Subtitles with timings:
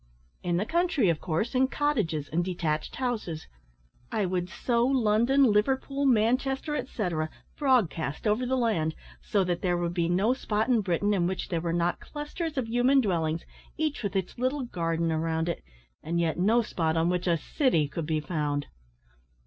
[0.41, 3.45] "In the country, of course, in cottages and detached houses.
[4.11, 9.93] I would sow London, Liverpool, Manchester, etcetera, broadcast over the land, so that there would
[9.93, 13.45] be no spot in Britain in which there were not clusters of human dwellings,
[13.77, 15.63] each with its little garden around it,
[16.01, 18.65] and yet no spot on which a city could be found."